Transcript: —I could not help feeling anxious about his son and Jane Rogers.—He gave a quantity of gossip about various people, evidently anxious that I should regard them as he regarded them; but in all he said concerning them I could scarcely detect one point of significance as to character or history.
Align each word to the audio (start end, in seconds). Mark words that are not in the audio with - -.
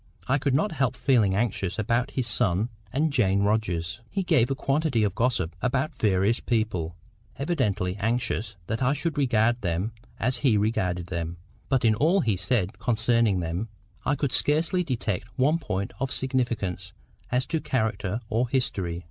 —I 0.27 0.39
could 0.39 0.55
not 0.55 0.71
help 0.71 0.95
feeling 0.95 1.35
anxious 1.35 1.77
about 1.77 2.09
his 2.17 2.25
son 2.25 2.69
and 2.91 3.13
Jane 3.13 3.43
Rogers.—He 3.43 4.23
gave 4.23 4.49
a 4.49 4.55
quantity 4.55 5.03
of 5.03 5.13
gossip 5.13 5.55
about 5.61 5.93
various 5.93 6.39
people, 6.39 6.95
evidently 7.37 7.95
anxious 7.97 8.55
that 8.65 8.81
I 8.81 8.93
should 8.93 9.15
regard 9.15 9.61
them 9.61 9.91
as 10.19 10.37
he 10.37 10.57
regarded 10.57 11.05
them; 11.05 11.37
but 11.69 11.85
in 11.85 11.93
all 11.93 12.21
he 12.21 12.35
said 12.35 12.79
concerning 12.79 13.41
them 13.41 13.69
I 14.03 14.15
could 14.15 14.33
scarcely 14.33 14.83
detect 14.83 15.27
one 15.37 15.59
point 15.59 15.93
of 15.99 16.11
significance 16.11 16.93
as 17.31 17.45
to 17.45 17.61
character 17.61 18.21
or 18.27 18.49
history. 18.49 18.99